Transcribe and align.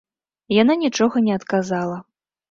Яна 0.61 0.75
нічога 0.83 1.21
не 1.25 1.33
адказала. 1.39 1.97